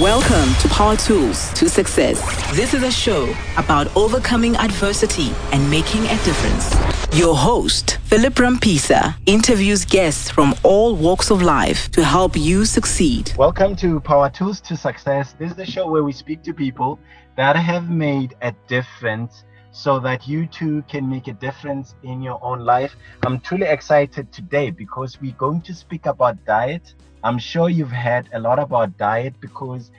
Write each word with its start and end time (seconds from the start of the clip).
Welcome 0.00 0.54
to 0.60 0.68
Power 0.68 0.96
Tools 0.96 1.52
to 1.52 1.68
Success. 1.68 2.18
This 2.56 2.72
is 2.72 2.82
a 2.82 2.90
show 2.90 3.24
about 3.58 3.94
overcoming 3.94 4.56
adversity 4.56 5.34
and 5.52 5.70
making 5.70 6.04
a 6.06 6.16
difference. 6.24 6.74
Your 7.14 7.36
host, 7.36 7.98
Philip 8.04 8.32
Rampisa, 8.36 9.14
interviews 9.26 9.84
guests 9.84 10.30
from 10.30 10.54
all 10.62 10.96
walks 10.96 11.30
of 11.30 11.42
life 11.42 11.90
to 11.90 12.02
help 12.02 12.38
you 12.38 12.64
succeed. 12.64 13.34
Welcome 13.36 13.76
to 13.76 14.00
Power 14.00 14.30
Tools 14.30 14.62
to 14.62 14.78
Success. 14.78 15.34
This 15.38 15.50
is 15.50 15.56
the 15.58 15.66
show 15.66 15.90
where 15.90 16.02
we 16.02 16.12
speak 16.12 16.42
to 16.44 16.54
people 16.54 16.98
that 17.36 17.54
have 17.54 17.90
made 17.90 18.34
a 18.40 18.52
difference 18.68 19.44
so 19.72 19.98
that 20.00 20.28
you 20.28 20.46
too 20.46 20.82
can 20.88 21.08
make 21.08 21.28
a 21.28 21.32
difference 21.32 21.94
in 22.04 22.22
your 22.22 22.38
own 22.42 22.60
life. 22.60 22.94
I'm 23.24 23.40
truly 23.40 23.66
excited 23.66 24.32
today 24.32 24.70
because 24.70 25.20
we're 25.20 25.32
going 25.32 25.62
to 25.62 25.74
speak 25.74 26.06
about 26.06 26.44
diet 26.44 26.94
I'm 27.24 27.38
sure 27.38 27.68
you've 27.68 27.92
heard 27.92 28.28
a 28.32 28.40
lot 28.40 28.58
about 28.58 28.98
diet 28.98 29.34
because 29.40 29.92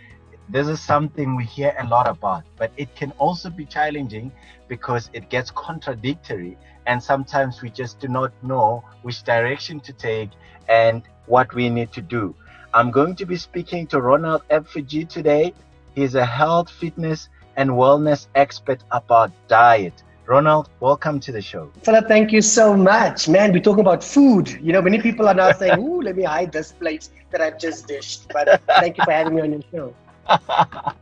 this 0.49 0.67
is 0.67 0.81
something 0.81 1.38
we 1.38 1.45
hear 1.45 1.73
a 1.79 1.88
lot 1.88 2.05
about, 2.05 2.43
but 2.57 2.71
it 2.75 2.93
can 2.95 3.12
also 3.12 3.49
be 3.49 3.65
challenging 3.65 4.29
because 4.67 5.09
it 5.13 5.29
gets 5.29 5.49
contradictory 5.49 6.57
and 6.85 7.01
sometimes 7.01 7.62
we 7.62 7.70
just 7.70 7.99
do 8.01 8.09
not 8.09 8.34
know 8.43 8.84
which 9.03 9.23
direction 9.23 9.79
to 9.81 9.93
take 9.93 10.31
and 10.67 11.03
what 11.27 11.53
we 11.53 11.70
need 11.70 11.93
to 11.93 12.01
do. 12.01 12.35
I'm 12.73 12.91
going 12.91 13.15
to 13.15 13.26
be 13.26 13.37
speaking 13.37 13.87
to 13.87 14.01
Ronald 14.01 14.43
Epfiji 14.49 15.07
today. 15.07 15.53
He's 15.95 16.15
a 16.15 16.26
health, 16.26 16.70
fitness, 16.70 17.29
and 17.55 17.70
wellness 17.71 18.27
expert 18.35 18.84
about 18.91 19.31
diet. 19.48 20.03
Ronald, 20.25 20.70
welcome 20.80 21.20
to 21.20 21.31
the 21.31 21.41
show. 21.41 21.70
Philip, 21.81 22.07
thank 22.07 22.31
you 22.31 22.41
so 22.41 22.76
much. 22.77 23.27
Man, 23.27 23.52
we're 23.52 23.59
talking 23.59 23.81
about 23.81 24.03
food. 24.03 24.49
You 24.62 24.71
know, 24.71 24.81
many 24.81 25.02
people 25.02 25.27
are 25.27 25.34
now 25.34 25.52
saying, 25.59 25.79
ooh, 25.79 26.02
let 26.02 26.16
me 26.16 26.23
hide 26.23 26.52
this 26.52 26.71
plate 26.71 27.09
that 27.31 27.41
I've 27.41 27.59
just 27.59 27.88
dished. 27.88 28.31
But 28.31 28.62
thank 28.67 28.98
you 28.98 29.03
for 29.03 29.12
having 29.12 29.35
me 29.35 29.41
on 29.41 29.52
your 29.52 29.62
show. 29.71 29.95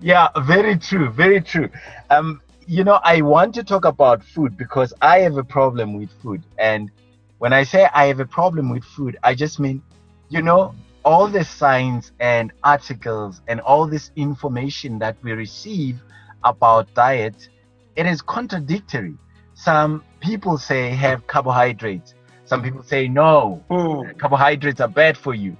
yeah, 0.00 0.28
very 0.42 0.76
true. 0.76 1.10
Very 1.10 1.40
true. 1.40 1.70
Um, 2.10 2.42
you 2.66 2.84
know, 2.84 3.00
I 3.02 3.22
want 3.22 3.54
to 3.54 3.64
talk 3.64 3.84
about 3.84 4.22
food 4.22 4.56
because 4.56 4.92
I 5.00 5.20
have 5.20 5.38
a 5.38 5.44
problem 5.44 5.98
with 5.98 6.10
food. 6.22 6.42
And 6.58 6.90
when 7.38 7.52
I 7.52 7.62
say 7.62 7.88
I 7.94 8.06
have 8.06 8.20
a 8.20 8.26
problem 8.26 8.68
with 8.68 8.84
food, 8.84 9.16
I 9.22 9.34
just 9.34 9.58
mean, 9.58 9.82
you 10.28 10.42
know, 10.42 10.74
all 11.04 11.28
the 11.28 11.44
signs 11.44 12.12
and 12.20 12.52
articles 12.62 13.40
and 13.48 13.60
all 13.60 13.86
this 13.86 14.10
information 14.16 14.98
that 14.98 15.16
we 15.22 15.32
receive 15.32 16.00
about 16.44 16.92
diet 16.94 17.48
it 17.96 18.06
is 18.06 18.22
contradictory. 18.22 19.14
Some 19.54 20.02
people 20.20 20.58
say 20.58 20.90
have 20.90 21.26
carbohydrates. 21.26 22.14
Some 22.44 22.62
people 22.62 22.82
say 22.82 23.08
no, 23.08 23.62
mm. 23.70 24.18
carbohydrates 24.18 24.80
are 24.80 24.88
bad 24.88 25.16
for 25.16 25.34
you. 25.34 25.56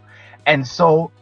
And 0.46 0.66
so 0.66 1.12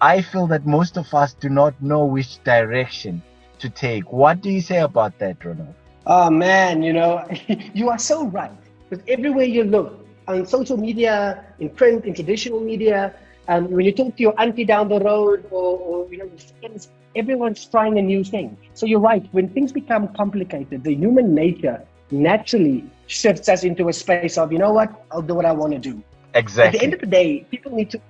I 0.00 0.22
feel 0.22 0.46
that 0.48 0.66
most 0.66 0.96
of 0.96 1.12
us 1.14 1.34
do 1.34 1.48
not 1.48 1.80
know 1.82 2.04
which 2.04 2.42
direction 2.44 3.22
to 3.58 3.70
take. 3.70 4.12
What 4.12 4.40
do 4.40 4.50
you 4.50 4.60
say 4.60 4.80
about 4.80 5.18
that, 5.18 5.44
Ronald? 5.44 5.74
Oh 6.06 6.30
man, 6.30 6.82
you 6.82 6.92
know, 6.92 7.26
you 7.74 7.88
are 7.88 7.98
so 7.98 8.26
right. 8.26 8.52
Because 8.88 9.04
everywhere 9.08 9.46
you 9.46 9.64
look, 9.64 10.06
on 10.28 10.46
social 10.46 10.76
media, 10.76 11.44
in 11.58 11.70
print, 11.70 12.04
in 12.04 12.14
traditional 12.14 12.60
media, 12.60 13.14
um, 13.48 13.70
when 13.70 13.84
you 13.84 13.92
talk 13.92 14.16
to 14.16 14.22
your 14.22 14.40
auntie 14.40 14.64
down 14.64 14.88
the 14.88 15.00
road 15.00 15.46
or, 15.50 15.78
or 15.78 16.12
you 16.12 16.18
know, 16.18 16.30
friends, 16.60 16.88
everyone's 17.16 17.64
trying 17.64 17.98
a 17.98 18.02
new 18.02 18.22
thing. 18.22 18.56
So 18.74 18.86
you're 18.86 19.00
right. 19.00 19.26
When 19.32 19.48
things 19.48 19.72
become 19.72 20.08
complicated, 20.14 20.84
the 20.84 20.94
human 20.94 21.34
nature 21.34 21.84
naturally 22.10 22.84
shifts 23.06 23.48
us 23.48 23.64
into 23.64 23.88
a 23.88 23.92
space 23.92 24.38
of, 24.38 24.52
you 24.52 24.58
know 24.58 24.72
what, 24.72 25.04
I'll 25.10 25.22
do 25.22 25.34
what 25.34 25.46
I 25.46 25.52
want 25.52 25.72
to 25.72 25.78
do. 25.78 26.02
Exactly. 26.34 26.78
At 26.78 26.80
the 26.80 26.84
end 26.84 26.94
of 26.94 27.00
the 27.00 27.06
day, 27.06 27.46
people 27.50 27.72
need 27.72 27.90
to, 27.90 28.00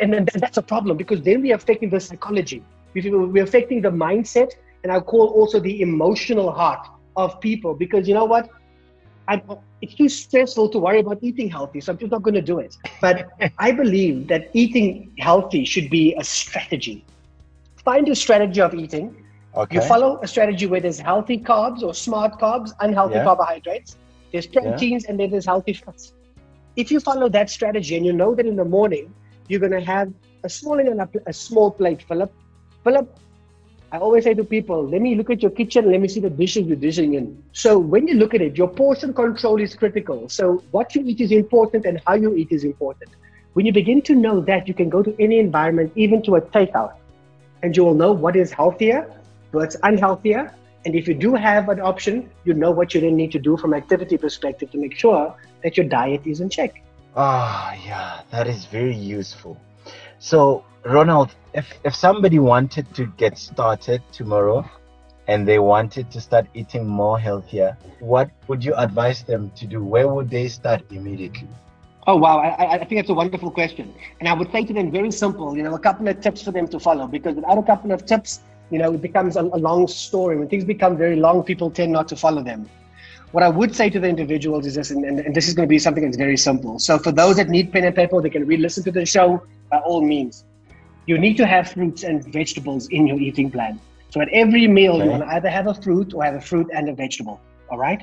and 0.00 0.12
then 0.12 0.26
that's 0.34 0.56
a 0.56 0.62
problem 0.62 0.96
because 0.96 1.22
then 1.22 1.42
we're 1.42 1.54
affecting 1.54 1.90
the 1.90 2.00
psychology. 2.00 2.62
We're 2.94 3.44
affecting 3.44 3.80
the 3.82 3.90
mindset, 3.90 4.52
and 4.82 4.90
I 4.90 4.98
call 5.00 5.28
also 5.28 5.60
the 5.60 5.80
emotional 5.82 6.50
heart 6.50 6.88
of 7.16 7.40
people 7.40 7.74
because 7.74 8.08
you 8.08 8.14
know 8.14 8.24
what? 8.24 8.48
I, 9.28 9.42
it's 9.82 9.94
too 9.94 10.08
stressful 10.08 10.70
to 10.70 10.78
worry 10.78 11.00
about 11.00 11.18
eating 11.22 11.50
healthy, 11.50 11.80
so 11.80 11.92
I'm 11.92 11.98
just 11.98 12.10
not 12.10 12.22
going 12.22 12.34
to 12.34 12.42
do 12.42 12.58
it. 12.58 12.76
But 13.00 13.28
I 13.58 13.72
believe 13.72 14.28
that 14.28 14.50
eating 14.54 15.12
healthy 15.18 15.64
should 15.64 15.90
be 15.90 16.14
a 16.14 16.24
strategy 16.24 17.04
find 17.88 18.08
a 18.08 18.14
strategy 18.14 18.60
of 18.60 18.74
eating. 18.74 19.06
Okay. 19.60 19.76
You 19.76 19.82
follow 19.92 20.10
a 20.22 20.28
strategy 20.34 20.66
where 20.72 20.82
there's 20.84 21.00
healthy 21.10 21.38
carbs 21.50 21.82
or 21.82 21.92
smart 21.94 22.32
carbs, 22.42 22.70
unhealthy 22.86 23.18
yeah. 23.18 23.28
carbohydrates. 23.28 23.96
There's 24.32 24.46
proteins 24.46 25.04
yeah. 25.04 25.10
and 25.10 25.20
then 25.20 25.30
there's 25.30 25.46
healthy 25.52 25.72
fats. 25.72 26.12
If 26.76 26.90
you 26.92 27.00
follow 27.00 27.28
that 27.30 27.48
strategy 27.48 27.96
and 27.98 28.04
you 28.08 28.12
know 28.12 28.34
that 28.34 28.46
in 28.52 28.56
the 28.62 28.68
morning 28.76 29.06
you're 29.48 29.64
going 29.66 29.78
to 29.80 29.86
have 29.94 30.12
a 30.44 30.50
small 30.58 30.78
and 30.78 31.00
a, 31.00 31.08
a 31.26 31.32
small 31.32 31.70
plate, 31.70 32.02
Philip. 32.08 32.32
Philip, 32.84 33.08
I 33.90 33.96
always 33.98 34.24
say 34.24 34.34
to 34.34 34.44
people, 34.44 34.86
let 34.86 35.00
me 35.00 35.14
look 35.14 35.30
at 35.30 35.40
your 35.40 35.50
kitchen, 35.50 35.90
let 35.90 36.00
me 36.00 36.08
see 36.08 36.20
the 36.20 36.28
dishes 36.28 36.66
you're 36.66 36.76
dishing 36.76 37.14
in. 37.14 37.42
So 37.52 37.78
when 37.78 38.06
you 38.06 38.14
look 38.14 38.34
at 38.34 38.42
it, 38.42 38.56
your 38.56 38.68
portion 38.68 39.14
control 39.14 39.60
is 39.60 39.74
critical. 39.74 40.28
So 40.28 40.62
what 40.72 40.94
you 40.94 41.02
eat 41.06 41.22
is 41.22 41.32
important 41.32 41.86
and 41.86 41.98
how 42.06 42.14
you 42.14 42.34
eat 42.34 42.52
is 42.52 42.64
important. 42.64 43.10
When 43.54 43.64
you 43.64 43.72
begin 43.72 44.02
to 44.02 44.14
know 44.14 44.40
that, 44.42 44.68
you 44.68 44.74
can 44.74 44.90
go 44.90 45.02
to 45.02 45.16
any 45.18 45.38
environment, 45.38 45.92
even 45.96 46.22
to 46.24 46.36
a 46.36 46.40
takeout 46.42 46.96
and 47.62 47.74
you 47.74 47.82
will 47.84 47.94
know 47.94 48.12
what 48.12 48.36
is 48.36 48.52
healthier, 48.52 49.10
what's 49.52 49.76
unhealthier. 49.76 50.52
And 50.84 50.94
if 50.94 51.08
you 51.08 51.14
do 51.14 51.34
have 51.34 51.70
an 51.70 51.80
option, 51.80 52.30
you 52.44 52.52
know 52.52 52.70
what 52.70 52.94
you 52.94 53.00
then 53.00 53.16
need 53.16 53.32
to 53.32 53.38
do 53.38 53.56
from 53.56 53.72
activity 53.72 54.18
perspective 54.18 54.70
to 54.72 54.78
make 54.78 54.96
sure 54.96 55.34
that 55.62 55.76
your 55.78 55.86
diet 55.86 56.26
is 56.26 56.40
in 56.40 56.50
check. 56.50 56.82
Ah, 57.16 57.72
yeah, 57.86 58.20
that 58.30 58.46
is 58.46 58.66
very 58.66 58.94
useful. 58.94 59.58
So, 60.18 60.64
Ronald, 60.84 61.34
if, 61.54 61.72
if 61.84 61.94
somebody 61.94 62.38
wanted 62.38 62.92
to 62.94 63.06
get 63.16 63.36
started 63.36 64.02
tomorrow 64.12 64.68
and 65.26 65.46
they 65.46 65.58
wanted 65.58 66.10
to 66.12 66.20
start 66.20 66.46
eating 66.54 66.86
more 66.86 67.18
healthier, 67.18 67.76
what 68.00 68.30
would 68.46 68.64
you 68.64 68.74
advise 68.76 69.22
them 69.22 69.50
to 69.56 69.66
do? 69.66 69.84
Where 69.84 70.08
would 70.08 70.30
they 70.30 70.48
start 70.48 70.82
immediately? 70.90 71.48
Oh, 72.06 72.16
wow. 72.16 72.38
I, 72.38 72.74
I 72.74 72.78
think 72.78 73.00
that's 73.00 73.10
a 73.10 73.14
wonderful 73.14 73.50
question. 73.50 73.92
And 74.20 74.28
I 74.28 74.32
would 74.32 74.50
say 74.50 74.64
to 74.64 74.72
them, 74.72 74.90
very 74.90 75.10
simple, 75.10 75.56
you 75.56 75.62
know, 75.62 75.74
a 75.74 75.78
couple 75.78 76.08
of 76.08 76.20
tips 76.20 76.42
for 76.42 76.52
them 76.52 76.66
to 76.68 76.80
follow 76.80 77.06
because 77.06 77.34
without 77.34 77.58
a 77.58 77.62
couple 77.62 77.92
of 77.92 78.06
tips, 78.06 78.40
you 78.70 78.78
know, 78.78 78.94
it 78.94 79.02
becomes 79.02 79.36
a, 79.36 79.42
a 79.42 79.60
long 79.60 79.88
story. 79.88 80.38
When 80.38 80.48
things 80.48 80.64
become 80.64 80.96
very 80.96 81.16
long, 81.16 81.42
people 81.42 81.70
tend 81.70 81.92
not 81.92 82.08
to 82.08 82.16
follow 82.16 82.42
them. 82.42 82.68
What 83.32 83.42
I 83.42 83.48
would 83.50 83.76
say 83.76 83.90
to 83.90 84.00
the 84.00 84.08
individuals 84.08 84.64
is 84.64 84.76
this, 84.76 84.90
and, 84.90 85.04
and, 85.04 85.20
and 85.20 85.34
this 85.34 85.48
is 85.48 85.54
going 85.54 85.68
to 85.68 85.70
be 85.70 85.78
something 85.78 86.02
that's 86.02 86.16
very 86.16 86.38
simple. 86.38 86.78
So 86.78 86.98
for 86.98 87.12
those 87.12 87.36
that 87.36 87.50
need 87.50 87.72
pen 87.72 87.84
and 87.84 87.94
paper, 87.94 88.22
they 88.22 88.30
can 88.30 88.46
re-listen 88.46 88.84
to 88.84 88.90
the 88.90 89.04
show 89.04 89.42
by 89.70 89.78
all 89.80 90.00
means. 90.00 90.44
You 91.08 91.16
need 91.16 91.38
to 91.38 91.46
have 91.46 91.70
fruits 91.70 92.02
and 92.02 92.22
vegetables 92.38 92.88
in 92.88 93.06
your 93.06 93.18
eating 93.18 93.50
plan. 93.50 93.80
So 94.10 94.20
at 94.20 94.28
every 94.28 94.66
meal, 94.68 94.96
okay. 94.96 95.04
you 95.04 95.10
want 95.10 95.22
to 95.22 95.28
either 95.36 95.48
have 95.48 95.66
a 95.66 95.72
fruit 95.72 96.12
or 96.12 96.22
have 96.22 96.34
a 96.34 96.40
fruit 96.40 96.68
and 96.74 96.90
a 96.90 96.92
vegetable. 96.92 97.40
All 97.70 97.78
right. 97.78 98.02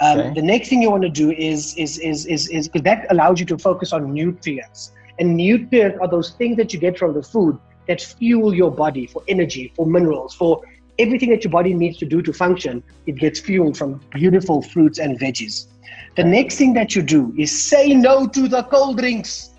Um, 0.00 0.18
okay. 0.18 0.34
The 0.34 0.46
next 0.52 0.70
thing 0.70 0.80
you 0.80 0.90
want 0.90 1.02
to 1.02 1.10
do 1.10 1.30
is 1.30 1.76
is 1.76 1.98
is 1.98 2.24
is 2.24 2.48
is 2.48 2.68
because 2.68 2.84
that 2.84 3.06
allows 3.10 3.38
you 3.38 3.44
to 3.52 3.58
focus 3.58 3.92
on 3.92 4.14
nutrients, 4.14 4.92
and 5.18 5.36
nutrients 5.36 5.98
are 6.00 6.08
those 6.08 6.30
things 6.30 6.56
that 6.56 6.72
you 6.72 6.80
get 6.80 6.98
from 6.98 7.12
the 7.12 7.22
food 7.22 7.58
that 7.86 8.00
fuel 8.00 8.54
your 8.54 8.70
body 8.70 9.06
for 9.06 9.22
energy, 9.28 9.72
for 9.76 9.84
minerals, 9.84 10.34
for 10.34 10.62
everything 10.98 11.28
that 11.30 11.44
your 11.44 11.50
body 11.50 11.74
needs 11.74 11.98
to 11.98 12.06
do 12.06 12.22
to 12.22 12.32
function. 12.32 12.82
It 13.04 13.16
gets 13.16 13.40
fueled 13.40 13.76
from 13.76 14.00
beautiful 14.10 14.62
fruits 14.62 14.98
and 14.98 15.20
veggies. 15.20 15.66
The 16.16 16.24
next 16.24 16.56
thing 16.56 16.72
that 16.74 16.96
you 16.96 17.02
do 17.02 17.34
is 17.36 17.50
say 17.52 17.92
no 17.92 18.26
to 18.26 18.48
the 18.48 18.62
cold 18.62 18.96
drinks. 18.96 19.50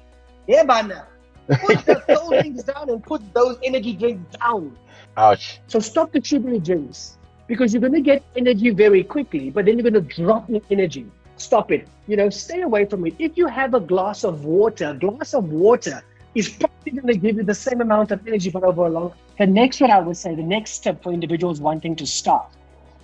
Yeah, 0.48 0.64
bana. 0.64 1.09
Put 1.50 1.86
the 1.86 2.04
cold 2.08 2.34
drinks 2.34 2.64
down 2.64 2.90
and 2.90 3.04
put 3.04 3.22
those 3.34 3.58
energy 3.64 3.94
drinks 3.94 4.38
down. 4.38 4.78
Ouch. 5.18 5.60
So 5.68 5.80
stop 5.80 6.12
the 6.12 6.24
sugary 6.24 6.60
drinks 6.60 7.18
because 7.48 7.74
you're 7.74 7.82
going 7.82 7.94
to 7.94 8.02
get 8.02 8.24
energy 8.36 8.70
very 8.70 9.04
quickly, 9.04 9.50
but 9.50 9.66
then 9.66 9.78
you're 9.78 9.90
going 9.90 10.06
to 10.06 10.16
drop 10.24 10.48
the 10.48 10.62
energy. 10.70 11.06
Stop 11.38 11.72
it. 11.72 11.88
You 12.08 12.18
know, 12.18 12.30
stay 12.30 12.62
away 12.62 12.86
from 12.86 13.06
it. 13.08 13.16
If 13.18 13.38
you 13.38 13.48
have 13.48 13.74
a 13.74 13.80
glass 13.80 14.24
of 14.24 14.46
water, 14.46 14.90
a 14.90 14.94
glass 14.94 15.34
of 15.34 15.50
water 15.50 16.04
is 16.36 16.50
probably 16.50 16.92
going 16.92 17.08
to 17.08 17.18
give 17.18 17.38
you 17.38 17.44
the 17.44 17.56
same 17.56 17.82
amount 17.82 18.12
of 18.12 18.26
energy, 18.28 18.52
but 18.52 18.64
over 18.64 18.86
a 18.86 18.90
long. 18.90 19.14
The 19.40 19.48
next 19.48 19.82
one 19.82 19.90
I 19.90 20.00
would 20.00 20.18
say, 20.18 20.36
the 20.36 20.44
next 20.44 20.72
step 20.72 21.02
for 21.02 21.12
individuals 21.12 21.60
wanting 21.60 21.96
to 21.96 22.06
start, 22.06 22.52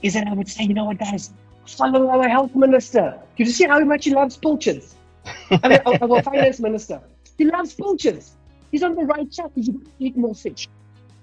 is 0.03 0.13
that 0.13 0.27
I 0.27 0.33
would 0.33 0.48
say, 0.48 0.65
you 0.65 0.74
know 0.74 0.86
what, 0.86 1.00
guys, 1.00 1.31
follow 1.65 2.07
our 2.09 2.27
health 2.27 2.53
minister. 2.56 3.19
You 3.38 3.45
see 3.48 3.65
how 3.65 3.80
much 3.80 4.06
he 4.06 4.13
loves 4.13 4.38
pilchards. 4.38 4.95
I 5.50 5.68
mean, 5.68 5.80
our 5.86 6.21
finance 6.21 6.59
minister. 6.59 7.01
He 7.38 7.45
loves 7.45 7.74
pilchards. 7.74 8.35
He's 8.75 8.83
on 8.83 8.95
the 8.95 9.06
right 9.06 9.31
track 9.31 9.51
because 9.56 9.69
you 9.69 9.81
eat 10.00 10.18
more 10.18 10.36
fish. 10.36 10.68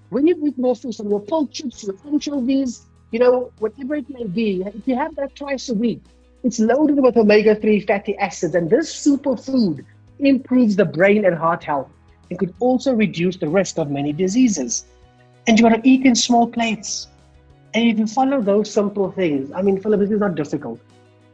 When 0.09 0.27
you 0.27 0.35
eat 0.47 0.57
more 0.57 0.75
fish, 0.75 0.99
on 1.01 1.11
your 1.11 1.21
pilchards, 1.21 1.85
your 1.85 1.97
anchovies, 2.07 2.87
you 3.11 3.19
know, 3.19 3.53
whatever 3.59 3.95
it 3.97 4.09
may 4.09 4.25
be, 4.25 4.63
if 4.63 4.89
you 4.89 4.97
have 4.97 5.15
that 5.17 5.37
twice 5.37 5.69
a 5.69 5.75
week, 5.75 6.01
it's 6.45 6.59
loaded 6.59 6.99
with 7.03 7.15
omega 7.19 7.55
3 7.55 7.81
fatty 7.81 8.17
acids. 8.17 8.55
And 8.55 8.71
this 8.71 8.91
superfood 9.07 9.85
improves 10.19 10.77
the 10.77 10.87
brain 10.87 11.27
and 11.27 11.37
heart 11.37 11.63
health 11.63 11.91
and 12.31 12.39
could 12.39 12.55
also 12.59 12.95
reduce 12.95 13.37
the 13.37 13.51
risk 13.51 13.77
of 13.77 13.91
many 13.91 14.15
diseases. 14.15 14.87
And 15.47 15.59
you 15.59 15.67
want 15.67 15.85
to 15.85 15.87
eat 15.87 16.07
in 16.07 16.15
small 16.15 16.47
plates. 16.47 17.09
And 17.75 17.87
if 17.87 17.99
you 17.99 18.07
follow 18.07 18.41
those 18.41 18.73
simple 18.73 19.11
things, 19.11 19.53
I 19.53 19.61
mean, 19.61 19.79
Philip, 19.79 20.01
this 20.01 20.11
is 20.11 20.21
not 20.21 20.37
difficult. 20.37 20.81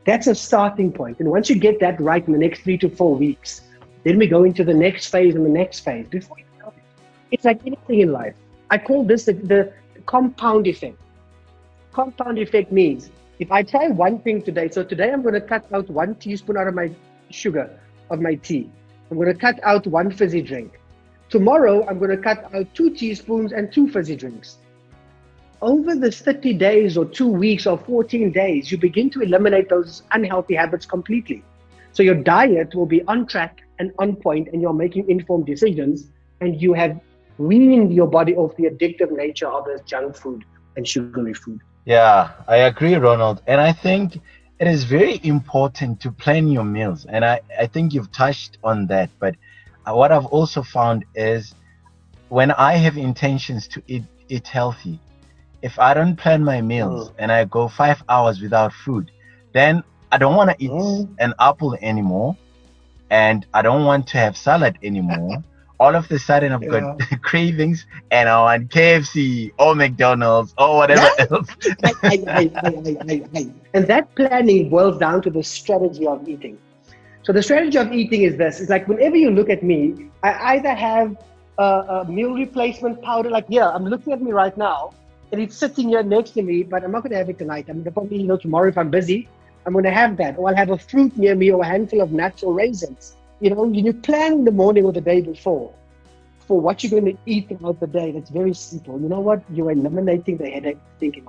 That's 0.05 0.27
a 0.27 0.35
starting 0.35 0.91
point. 0.91 1.21
And 1.21 1.31
once 1.31 1.49
you 1.49 1.55
get 1.55 1.79
that 1.79 2.01
right 2.01 2.27
in 2.27 2.33
the 2.33 2.41
next 2.41 2.63
three 2.63 2.79
to 2.79 2.91
four 2.91 3.15
weeks, 3.15 3.63
then 4.05 4.19
we 4.19 4.27
go 4.27 4.45
into 4.45 4.65
the 4.65 4.75
next 4.75 5.09
phase 5.09 5.35
and 5.35 5.45
the 5.45 5.51
next 5.51 5.81
phase. 5.81 6.07
Before 6.09 6.39
you 6.39 6.45
know 6.61 6.69
it, 6.69 6.83
It's 7.31 7.45
like 7.45 7.61
anything 7.67 8.01
in 8.01 8.13
life. 8.13 8.35
I 8.71 8.79
call 8.79 9.05
this 9.05 9.25
the, 9.25 9.33
the 9.33 9.73
compound 10.07 10.67
effect. 10.67 10.97
Compound 11.93 12.39
effect 12.39 12.71
means 12.71 13.11
if 13.39 13.51
I 13.53 13.63
try 13.63 13.89
one 13.89 14.19
thing 14.21 14.43
today, 14.43 14.69
so 14.69 14.83
today 14.83 15.11
I'm 15.13 15.23
going 15.23 15.35
to 15.35 15.41
cut 15.41 15.65
out 15.73 15.89
one 15.89 16.15
teaspoon 16.17 16.57
out 16.57 16.67
of 16.67 16.75
my 16.75 16.91
sugar 17.31 17.71
of 18.11 18.21
my 18.21 18.35
tea. 18.35 18.71
I'm 19.11 19.17
going 19.17 19.33
to 19.33 19.39
cut 19.39 19.61
out 19.63 19.87
one 19.87 20.11
fizzy 20.11 20.43
drink. 20.43 20.81
Tomorrow, 21.31 21.87
I'm 21.87 21.99
going 21.99 22.11
to 22.11 22.17
cut 22.17 22.53
out 22.55 22.73
two 22.75 22.91
teaspoons 22.91 23.53
and 23.53 23.73
two 23.73 23.89
fizzy 23.89 24.17
drinks. 24.17 24.59
Over 25.61 25.95
the 25.95 26.11
30 26.11 26.55
days 26.55 26.97
or 26.97 27.05
two 27.05 27.29
weeks 27.29 27.67
or 27.67 27.79
14 27.79 28.33
days, 28.33 28.71
you 28.71 28.79
begin 28.79 29.11
to 29.11 29.21
eliminate 29.21 29.69
those 29.69 30.03
unhealthy 30.13 30.55
habits 30.55 30.87
completely. 30.87 31.43
So 31.93 32.03
your 32.03 32.15
diet 32.15 32.75
will 32.75 32.87
be 32.87 33.03
on 33.05 33.27
track 33.27 33.63
and 33.79 33.93
on 33.99 34.17
point, 34.17 34.49
and 34.53 34.61
you're 34.61 34.73
making 34.73 35.09
informed 35.09 35.47
decisions, 35.47 36.09
and 36.41 36.61
you 36.61 36.73
have 36.75 37.01
weaned 37.39 37.93
your 37.93 38.07
body 38.07 38.35
off 38.35 38.57
the 38.57 38.65
addictive 38.65 39.11
nature 39.11 39.49
of 39.49 39.65
this 39.65 39.81
junk 39.83 40.17
food 40.17 40.45
and 40.77 40.87
sugary 40.87 41.35
food. 41.35 41.61
Yeah, 41.85 42.33
I 42.47 42.57
agree, 42.57 42.95
Ronald. 42.97 43.43
And 43.47 43.61
I 43.61 43.73
think 43.73 44.21
it 44.59 44.67
is 44.67 44.85
very 44.85 45.21
important 45.23 46.01
to 46.01 46.11
plan 46.11 46.49
your 46.49 46.65
meals. 46.65 47.07
And 47.07 47.25
I, 47.25 47.41
I 47.59 47.67
think 47.67 47.95
you've 47.95 48.13
touched 48.13 48.59
on 48.65 48.87
that. 48.89 49.11
But 49.19 49.37
what 49.87 50.13
I've 50.13 50.27
also 50.27 50.63
found 50.63 51.05
is 51.15 51.55
when 52.29 52.51
I 52.51 52.75
have 52.75 52.97
intentions 52.97 53.69
to 53.69 53.83
eat, 53.87 54.05
eat 54.29 54.47
healthy, 54.47 55.01
if 55.63 55.79
I 55.79 55.95
don't 55.95 56.17
plan 56.17 56.45
my 56.45 56.61
meals 56.61 57.11
mm. 57.11 57.15
and 57.19 57.33
I 57.33 57.45
go 57.45 57.69
five 57.69 58.03
hours 58.09 58.41
without 58.41 58.73
food, 58.73 59.11
then 59.53 59.83
I 60.13 60.19
don't 60.19 60.37
want 60.37 60.51
to 60.51 60.57
eat 60.63 60.71
mm. 60.71 61.09
an 61.19 61.35
apple 61.39 61.77
anymore. 61.81 62.37
And 63.11 63.47
I 63.55 63.63
don't 63.63 63.85
want 63.85 64.07
to 64.09 64.19
have 64.19 64.37
salad 64.37 64.79
anymore. 64.83 65.43
all 65.81 65.95
of 65.95 66.11
a 66.11 66.19
sudden 66.19 66.53
I've 66.53 66.63
yeah. 66.63 66.81
got 66.81 66.99
cravings 67.23 67.87
and 68.11 68.29
I 68.29 68.43
want 68.43 68.69
KFC 68.71 69.53
or 69.59 69.75
McDonald's 69.75 70.55
or 70.59 70.77
whatever 70.77 71.09
else. 71.19 71.49
and 73.75 73.87
that 73.87 74.09
planning 74.17 74.69
boils 74.69 74.99
down 74.99 75.23
to 75.23 75.31
the 75.31 75.43
strategy 75.43 76.07
of 76.07 76.29
eating. 76.29 76.59
So 77.23 77.33
the 77.33 77.43
strategy 77.43 77.79
of 77.79 77.93
eating 77.93 78.23
is 78.23 78.37
this: 78.37 78.61
it's 78.61 78.71
like 78.71 78.89
whenever 78.89 79.17
you 79.17 79.31
look 79.31 79.51
at 79.51 79.63
me, 79.63 80.11
I 80.23 80.57
either 80.57 80.75
have 80.75 81.17
a, 81.59 81.63
a 81.63 82.05
meal 82.09 82.33
replacement 82.33 83.03
powder, 83.03 83.31
like 83.31 83.45
yeah, 83.49 83.69
I'm 83.69 83.85
looking 83.85 84.13
at 84.15 84.23
me 84.23 84.33
right 84.33 84.57
now, 84.57 84.95
and 85.31 85.41
it's 85.41 85.55
sitting 85.55 85.91
here 85.91 86.03
next 86.03 86.31
to 86.31 86.43
me, 86.43 86.63
but 86.63 86.83
I'm 86.83 86.91
not 86.91 87.03
going 87.03 87.13
to 87.13 87.19
have 87.19 87.29
it 87.29 87.39
tonight. 87.39 87.67
I'm 87.69 87.77
going 87.77 87.85
to 87.85 87.91
probably, 87.91 88.23
you 88.23 88.27
know, 88.27 88.39
tomorrow 88.39 88.69
if 88.69 88.79
I'm 88.79 88.91
busy, 88.91 89.29
I'm 89.69 89.75
going 89.75 89.85
to 89.85 89.91
have 89.93 90.17
that, 90.17 90.37
or 90.39 90.49
I'll 90.49 90.57
have 90.57 90.71
a 90.71 90.79
fruit 90.79 91.17
near 91.17 91.37
me, 91.37 91.53
or 91.53 91.63
a 91.63 91.67
handful 91.67 92.01
of 92.01 92.11
nuts 92.11 92.43
or 92.43 92.53
raisins 92.53 93.15
you 93.41 93.51
know, 93.51 93.65
you 93.67 93.93
plan 93.93 94.45
the 94.45 94.51
morning 94.51 94.85
or 94.85 94.93
the 94.93 95.01
day 95.01 95.21
before 95.21 95.73
for 96.41 96.61
what 96.61 96.83
you're 96.83 96.91
going 96.91 97.17
to 97.17 97.19
eat 97.27 97.49
throughout 97.49 97.79
the 97.79 97.87
day. 97.87 98.11
That's 98.11 98.31
very 98.31 98.55
simple. 98.55 99.01
You 99.01 99.09
know 99.09 99.21
what? 99.21 99.43
You're 99.51 99.71
eliminating 99.71 100.39
the 100.39 100.51
headache 100.51 100.79
thinking. 100.99 101.27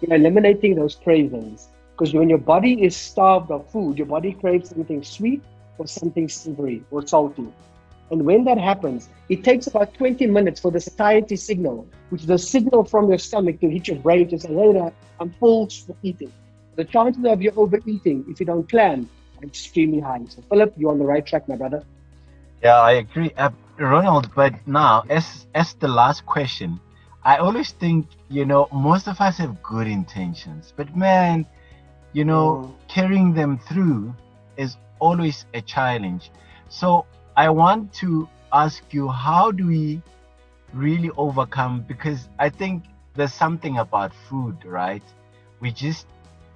You're 0.00 0.16
eliminating 0.16 0.74
those 0.74 0.96
cravings. 0.96 1.68
Because 1.92 2.12
when 2.12 2.28
your 2.28 2.38
body 2.38 2.82
is 2.82 2.96
starved 2.96 3.50
of 3.50 3.70
food, 3.70 3.96
your 3.96 4.06
body 4.06 4.32
craves 4.32 4.70
something 4.70 5.02
sweet 5.02 5.42
or 5.78 5.86
something 5.86 6.28
savory 6.28 6.84
or 6.90 7.06
salty. 7.06 7.48
And 8.10 8.26
when 8.26 8.44
that 8.44 8.58
happens, 8.58 9.08
it 9.30 9.42
takes 9.42 9.68
about 9.68 9.94
20 9.94 10.26
minutes 10.26 10.60
for 10.60 10.70
the 10.70 10.80
satiety 10.80 11.36
signal, 11.36 11.86
which 12.10 12.24
is 12.24 12.30
a 12.30 12.36
signal 12.36 12.84
from 12.84 13.08
your 13.08 13.18
stomach 13.18 13.60
to 13.60 13.70
hit 13.70 13.88
your 13.88 13.96
brain 13.98 14.28
to 14.28 14.38
say, 14.38 14.52
hey, 14.52 14.92
I'm 15.18 15.30
full 15.30 15.68
for 15.70 15.96
eating. 16.02 16.32
The 16.76 16.84
chances 16.84 17.24
of 17.24 17.42
you 17.42 17.52
overeating, 17.56 18.24
if 18.28 18.40
you 18.40 18.46
don't 18.46 18.68
plan, 18.68 19.08
are 19.38 19.44
extremely 19.44 20.00
high. 20.00 20.24
So, 20.28 20.42
Philip, 20.48 20.74
you're 20.76 20.90
on 20.90 20.98
the 20.98 21.04
right 21.04 21.24
track, 21.24 21.48
my 21.48 21.56
brother. 21.56 21.84
Yeah, 22.62 22.80
I 22.80 22.92
agree, 22.92 23.32
uh, 23.36 23.50
Ronald. 23.78 24.30
But 24.34 24.54
now, 24.66 25.04
as 25.08 25.46
as 25.54 25.74
the 25.74 25.88
last 25.88 26.24
question, 26.26 26.80
I 27.22 27.36
always 27.36 27.72
think 27.72 28.06
you 28.28 28.44
know 28.44 28.68
most 28.72 29.06
of 29.08 29.20
us 29.20 29.38
have 29.38 29.62
good 29.62 29.86
intentions, 29.86 30.72
but 30.76 30.96
man, 30.96 31.46
you 32.12 32.24
know, 32.24 32.60
mm. 32.62 32.74
carrying 32.88 33.32
them 33.34 33.58
through 33.58 34.14
is 34.56 34.76
always 34.98 35.46
a 35.54 35.60
challenge. 35.60 36.30
So 36.68 37.06
I 37.36 37.50
want 37.50 37.92
to 38.04 38.28
ask 38.52 38.82
you, 38.92 39.08
how 39.08 39.50
do 39.52 39.66
we 39.66 40.02
really 40.72 41.10
overcome? 41.16 41.82
Because 41.82 42.28
I 42.38 42.48
think 42.48 42.84
there's 43.14 43.34
something 43.34 43.78
about 43.78 44.12
food, 44.14 44.64
right? 44.64 45.02
We 45.60 45.70
just 45.72 46.06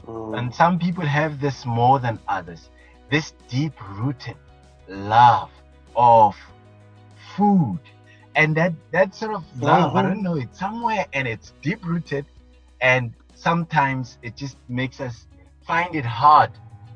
mm. 0.07 0.39
and 0.39 0.55
some 0.55 0.79
people 0.79 1.05
have 1.05 1.41
this 1.41 1.65
more 1.67 1.99
than 1.99 2.19
others. 2.29 2.71
This 3.11 3.35
deep 3.49 3.75
rooted 3.99 4.37
love 4.89 5.51
of 5.95 6.37
food. 7.37 7.81
And 8.35 8.55
that 8.57 8.73
that 8.93 9.15
sort 9.15 9.35
of 9.35 9.45
love 9.63 9.97
i 9.97 10.03
don't 10.03 10.23
know 10.23 10.37
it's 10.37 10.59
somewhere 10.59 11.07
and 11.15 11.27
it's 11.27 11.55
deep 11.63 11.83
rooted 11.87 12.27
and 12.83 13.15
sometimes 13.35 14.19
it 14.21 14.37
just 14.37 14.59
makes 14.69 15.01
us 15.01 15.27
find 15.67 15.95
it 15.97 16.05
hard 16.05 16.51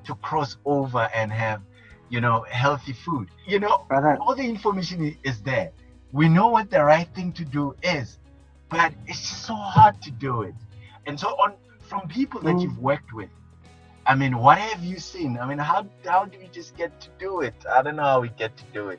to 0.05 0.15
cross 0.17 0.59
over 0.67 1.09
and 1.15 1.33
have 1.33 1.63
you 2.11 2.21
know 2.21 2.45
healthy 2.51 2.93
food. 2.93 3.29
You 3.47 3.61
know 3.61 3.87
Brother. 3.89 4.19
all 4.21 4.35
the 4.35 4.45
information 4.45 5.17
is 5.23 5.41
there. 5.41 5.71
We 6.13 6.29
know 6.29 6.49
what 6.49 6.71
the 6.71 6.85
right 6.85 7.09
thing 7.15 7.33
to 7.35 7.45
do 7.45 7.75
is 7.83 8.19
but 8.71 8.95
it's 9.07 9.21
just 9.21 9.43
so 9.45 9.55
hard 9.55 10.01
to 10.03 10.11
do 10.11 10.43
it. 10.43 10.55
And 11.07 11.19
so 11.19 11.29
on 11.29 11.55
from 11.91 12.09
people 12.09 12.41
that 12.41 12.55
mm. 12.55 12.63
you've 12.63 12.79
worked 12.79 13.13
with 13.13 13.31
I 14.07 14.15
mean, 14.15 14.39
what 14.39 14.59
have 14.59 14.83
you 14.83 14.99
seen? 14.99 15.39
I 15.39 15.47
mean, 15.47 15.59
how 15.59 15.87
how 16.05 16.25
do 16.25 16.39
we 16.39 16.49
just 16.49 16.77
get 16.77 17.01
to 17.01 17.09
do 17.19 17.43
it? 17.43 17.55
I 17.73 17.83
don't 17.83 17.97
know 17.97 18.03
how 18.03 18.21
we 18.21 18.31
get 18.31 18.57
to 18.57 18.65
do 18.73 18.89
it. 18.89 18.99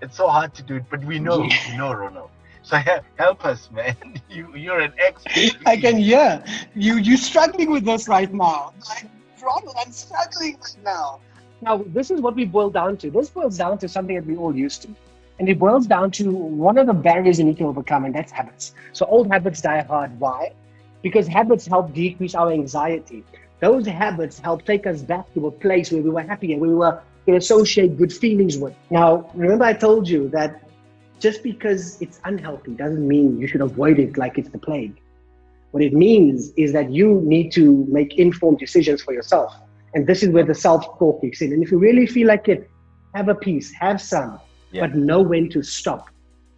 It's 0.00 0.16
so 0.16 0.28
hard 0.28 0.54
to 0.54 0.62
do 0.62 0.76
it, 0.76 0.84
but 0.88 1.04
we 1.04 1.18
know, 1.18 1.42
yeah. 1.42 1.70
we 1.70 1.76
know, 1.76 1.92
Ronald. 1.92 2.30
So 2.62 2.76
help 3.16 3.44
us, 3.44 3.68
man. 3.70 3.96
You 4.30 4.54
you're 4.54 4.80
an 4.80 4.92
expert. 4.98 5.58
I 5.66 5.76
can 5.76 5.96
hear 5.96 6.44
you. 6.74 6.96
You're 6.96 7.16
struggling 7.16 7.70
with 7.70 7.84
this 7.84 8.08
right 8.08 8.32
now. 8.32 8.72
Like, 8.88 9.06
Ronald, 9.42 9.76
I'm 9.78 9.92
struggling 9.92 10.56
right 10.56 10.76
now. 10.84 11.20
Now, 11.60 11.82
this 11.86 12.10
is 12.10 12.20
what 12.20 12.34
we 12.36 12.44
boil 12.44 12.70
down 12.70 12.96
to. 12.98 13.10
This 13.10 13.30
boils 13.30 13.58
down 13.58 13.78
to 13.78 13.88
something 13.88 14.14
that 14.16 14.26
we 14.26 14.36
all 14.36 14.54
used 14.54 14.82
to. 14.82 14.88
And 15.38 15.48
it 15.48 15.58
boils 15.58 15.86
down 15.86 16.10
to 16.12 16.30
one 16.30 16.78
of 16.78 16.86
the 16.86 16.92
barriers 16.92 17.38
you 17.38 17.44
need 17.44 17.58
to 17.58 17.64
overcome, 17.64 18.04
and 18.04 18.14
that's 18.14 18.32
habits. 18.32 18.74
So 18.92 19.06
old 19.06 19.30
habits 19.32 19.60
die 19.60 19.82
hard. 19.82 20.18
Why? 20.20 20.52
Because 21.08 21.26
habits 21.26 21.66
help 21.66 21.86
decrease 21.94 22.34
our 22.34 22.50
anxiety. 22.52 23.24
Those 23.60 23.86
habits 23.86 24.38
help 24.38 24.64
take 24.64 24.86
us 24.86 25.02
back 25.12 25.24
to 25.34 25.46
a 25.46 25.50
place 25.50 25.90
where 25.90 26.02
we 26.02 26.10
were 26.10 26.26
happy 26.32 26.52
and 26.52 26.60
we 26.60 26.72
were 26.82 27.00
can 27.28 27.36
associate 27.36 27.98
good 27.98 28.12
feelings 28.12 28.56
with. 28.56 28.74
Now, 28.90 29.30
remember 29.34 29.64
I 29.64 29.74
told 29.74 30.08
you 30.08 30.30
that 30.30 30.50
just 31.18 31.42
because 31.42 32.00
it's 32.00 32.20
unhealthy 32.24 32.72
doesn't 32.72 33.06
mean 33.06 33.38
you 33.38 33.46
should 33.46 33.60
avoid 33.60 33.98
it 33.98 34.16
like 34.16 34.38
it's 34.38 34.48
the 34.48 34.58
plague. 34.58 34.96
What 35.72 35.82
it 35.82 35.92
means 35.92 36.52
is 36.56 36.72
that 36.72 36.90
you 36.90 37.20
need 37.34 37.52
to 37.52 37.86
make 37.90 38.18
informed 38.18 38.58
decisions 38.58 39.02
for 39.02 39.12
yourself. 39.12 39.54
And 39.94 40.06
this 40.06 40.22
is 40.22 40.30
where 40.30 40.44
the 40.44 40.54
self 40.54 40.98
talk 40.98 41.20
kicks 41.20 41.42
in. 41.42 41.52
And 41.52 41.62
if 41.62 41.70
you 41.70 41.78
really 41.78 42.06
feel 42.06 42.26
like 42.28 42.48
it, 42.48 42.70
have 43.14 43.28
a 43.28 43.34
piece, 43.34 43.72
have 43.72 44.00
some, 44.00 44.40
yeah. 44.70 44.86
but 44.86 44.94
know 44.94 45.20
when 45.20 45.50
to 45.50 45.62
stop. 45.62 46.08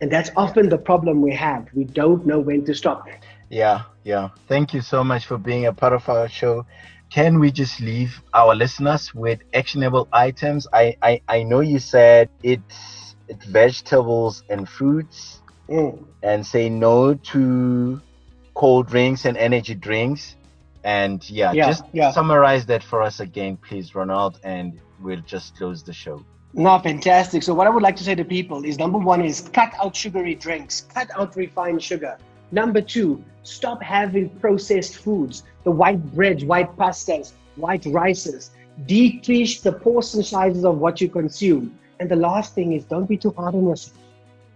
And 0.00 0.10
that's 0.10 0.30
often 0.36 0.68
the 0.68 0.78
problem 0.78 1.20
we 1.20 1.34
have. 1.34 1.66
We 1.74 1.84
don't 1.84 2.24
know 2.26 2.38
when 2.38 2.64
to 2.66 2.74
stop. 2.74 3.08
Yeah, 3.50 3.82
yeah. 4.04 4.28
Thank 4.46 4.72
you 4.72 4.80
so 4.80 5.02
much 5.02 5.26
for 5.26 5.36
being 5.36 5.66
a 5.66 5.72
part 5.72 5.92
of 5.92 6.08
our 6.08 6.28
show. 6.28 6.64
Can 7.10 7.40
we 7.40 7.50
just 7.50 7.80
leave 7.80 8.22
our 8.32 8.54
listeners 8.54 9.12
with 9.12 9.40
actionable 9.52 10.06
items? 10.12 10.68
I, 10.72 10.96
I, 11.02 11.20
I 11.28 11.42
know 11.42 11.58
you 11.58 11.80
said 11.80 12.30
it's, 12.44 13.16
it's 13.26 13.44
vegetables 13.46 14.44
and 14.48 14.68
fruits 14.68 15.42
mm. 15.68 15.98
and 16.22 16.46
say 16.46 16.68
no 16.68 17.14
to 17.14 18.00
cold 18.54 18.86
drinks 18.86 19.24
and 19.24 19.36
energy 19.36 19.74
drinks. 19.74 20.36
And 20.84 21.28
yeah, 21.28 21.52
yeah 21.52 21.66
just 21.66 21.84
yeah. 21.92 22.12
summarize 22.12 22.64
that 22.66 22.84
for 22.84 23.02
us 23.02 23.18
again, 23.18 23.56
please, 23.56 23.94
Ronald, 23.96 24.38
and 24.44 24.80
we'll 25.00 25.20
just 25.22 25.56
close 25.56 25.82
the 25.82 25.92
show. 25.92 26.24
No, 26.54 26.78
fantastic. 26.78 27.42
So 27.42 27.54
what 27.54 27.66
I 27.66 27.70
would 27.70 27.82
like 27.82 27.96
to 27.96 28.04
say 28.04 28.14
to 28.14 28.24
people 28.24 28.64
is 28.64 28.78
number 28.78 28.98
one 28.98 29.24
is 29.24 29.48
cut 29.52 29.72
out 29.82 29.94
sugary 29.94 30.36
drinks, 30.36 30.82
cut 30.82 31.10
out 31.16 31.34
refined 31.34 31.82
sugar. 31.82 32.16
Number 32.52 32.80
two, 32.80 33.24
stop 33.42 33.82
having 33.82 34.28
processed 34.40 34.96
foods, 34.96 35.44
the 35.64 35.70
white 35.70 36.02
breads, 36.14 36.44
white 36.44 36.76
pastas, 36.76 37.32
white 37.56 37.84
rices. 37.86 38.50
Decrease 38.86 39.60
the 39.60 39.72
portion 39.72 40.22
sizes 40.22 40.64
of 40.64 40.78
what 40.78 41.00
you 41.00 41.08
consume. 41.08 41.78
And 42.00 42.08
the 42.08 42.16
last 42.16 42.54
thing 42.54 42.72
is 42.72 42.84
don't 42.84 43.08
be 43.08 43.16
too 43.16 43.30
hard 43.36 43.54
on 43.54 43.66
yourself. 43.66 43.96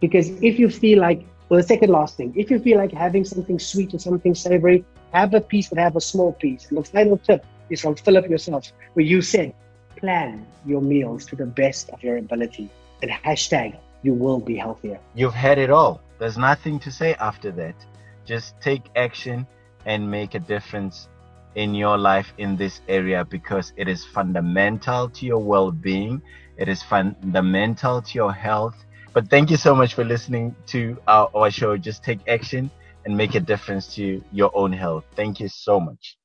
Because 0.01 0.29
if 0.43 0.59
you 0.59 0.69
feel 0.69 1.01
like, 1.01 1.25
well, 1.49 1.61
the 1.61 1.67
second 1.67 1.91
last 1.91 2.17
thing, 2.17 2.33
if 2.37 2.51
you 2.51 2.59
feel 2.59 2.79
like 2.79 2.93
having 2.93 3.25
something 3.25 3.59
sweet 3.59 3.95
or 3.95 3.99
something 3.99 4.35
savory, 4.35 4.85
have 5.13 5.35
a 5.35 5.41
piece, 5.41 5.69
but 5.69 5.79
have 5.79 5.97
a 5.97 6.01
small 6.01 6.33
piece. 6.33 6.69
And 6.69 6.79
the 6.79 6.85
final 6.85 7.19
tip 7.19 7.45
is 7.71 7.81
from 7.81 7.95
Philip 7.95 8.29
yourself, 8.29 8.73
where 8.95 9.05
you 9.05 9.23
said, 9.23 9.55
plan 9.97 10.47
your 10.67 10.81
meals 10.81 11.25
to 11.27 11.37
the 11.37 11.47
best 11.47 11.91
of 11.91 12.03
your 12.03 12.17
ability. 12.17 12.71
And 13.03 13.11
hashtag, 13.11 13.77
you 14.03 14.15
will 14.15 14.41
be 14.41 14.57
healthier. 14.57 14.99
You've 15.15 15.35
had 15.35 15.59
it 15.59 15.71
all. 15.71 16.01
There's 16.25 16.38
nothing 16.38 16.81
to 16.81 16.90
say 16.90 17.14
after 17.21 17.52
that. 17.52 17.76
Just 18.25 18.59
take 18.59 18.81
action 18.97 19.47
and 19.85 20.11
make 20.11 20.35
a 20.35 20.38
difference 20.38 21.11
in 21.54 21.75
your 21.75 21.99
life 21.99 22.33
in 22.38 22.57
this 22.57 22.81
area 22.88 23.26
because 23.26 23.75
it 23.76 23.88
is 23.88 24.07
fundamental 24.07 25.11
to 25.11 25.26
your 25.26 25.40
well 25.40 25.71
being, 25.71 26.23
it 26.57 26.66
is 26.66 26.83
fundamental 26.83 28.00
to 28.00 28.14
your 28.14 28.33
health, 28.33 28.75
But 29.12 29.28
thank 29.28 29.50
you 29.50 29.59
so 29.59 29.75
much 29.75 29.93
for 29.93 30.02
listening 30.02 30.57
to 30.69 30.97
our, 31.07 31.28
our 31.35 31.50
show. 31.50 31.76
Just 31.76 32.02
take 32.02 32.21
action 32.26 32.71
and 33.04 33.14
make 33.14 33.35
a 33.35 33.40
difference 33.40 33.95
to 33.97 34.25
your 34.33 34.50
own 34.54 34.73
health. 34.73 35.04
Thank 35.16 35.40
you 35.40 35.49
so 35.49 35.78
much. 35.78 36.16